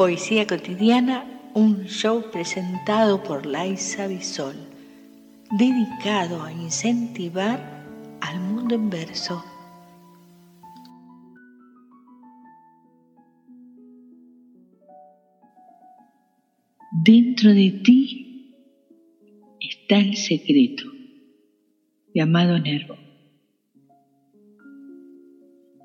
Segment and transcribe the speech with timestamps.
[0.00, 4.56] Poesía cotidiana, un show presentado por Laisa Bisol,
[5.58, 7.84] dedicado a incentivar
[8.22, 9.44] al mundo en verso.
[17.04, 18.54] Dentro de ti
[19.60, 20.84] está el secreto,
[22.14, 23.09] llamado Nervo.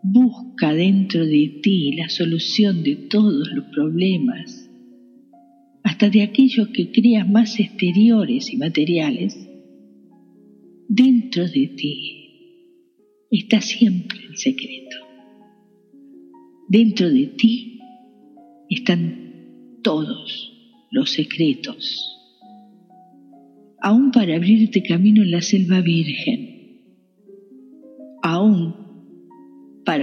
[0.08, 4.70] Busca dentro de ti la solución de todos los problemas,
[5.84, 9.36] hasta de aquellos que creas más exteriores y materiales.
[10.88, 12.30] Dentro de ti
[13.32, 14.96] está siempre el secreto.
[16.70, 17.80] Dentro de ti
[18.70, 22.16] están todos los secretos,
[23.82, 26.55] aún para abrirte camino en la selva virgen,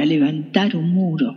[0.02, 1.32] para levantar un muro,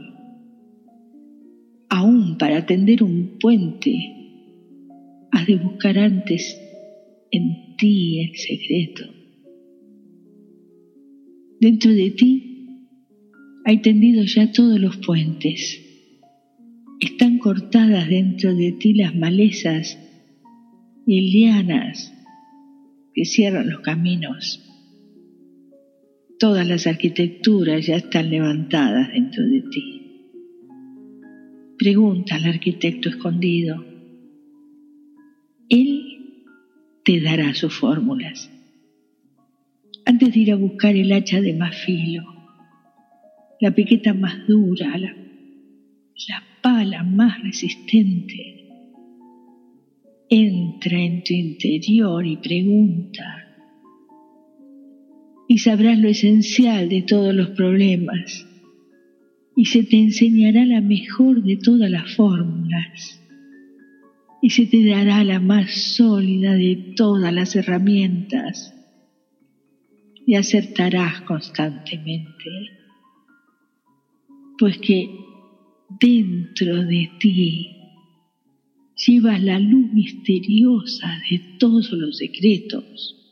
[1.88, 3.94] aún para tender un puente,
[5.32, 6.60] has de buscar antes
[7.30, 9.04] en ti el secreto.
[11.62, 12.88] Dentro de ti
[13.66, 15.80] hay tendidos ya todos los puentes.
[17.00, 19.96] Están cortadas dentro de ti las malezas
[21.06, 22.12] y lianas
[23.14, 24.75] que cierran los caminos.
[26.38, 30.02] Todas las arquitecturas ya están levantadas dentro de ti.
[31.78, 33.86] Pregunta al arquitecto escondido.
[35.70, 36.04] Él
[37.06, 38.52] te dará sus fórmulas.
[40.06, 42.24] Antes de ir a buscar el hacha de más filo,
[43.62, 45.16] la piqueta más dura, la,
[46.28, 48.68] la pala más resistente,
[50.30, 53.45] entra en tu interior y pregunta
[55.48, 58.48] y sabrás lo esencial de todos los problemas.
[59.56, 63.22] Y se te enseñará la mejor de todas las fórmulas.
[64.42, 68.74] Y se te dará la más sólida de todas las herramientas.
[70.26, 72.34] Y acertarás constantemente,
[74.58, 75.10] pues que
[76.00, 77.72] dentro de ti
[78.96, 83.25] llevas la luz misteriosa de todos los secretos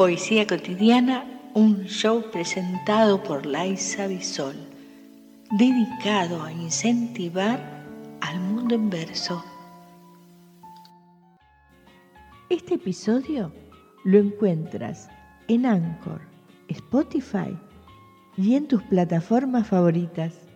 [0.00, 4.56] Poesía Cotidiana, un show presentado por Laisa Bisol,
[5.58, 7.84] dedicado a incentivar
[8.22, 9.44] al mundo en verso.
[12.48, 13.52] Este episodio
[14.04, 15.10] lo encuentras
[15.48, 16.22] en Anchor,
[16.68, 17.54] Spotify
[18.38, 20.49] y en tus plataformas favoritas.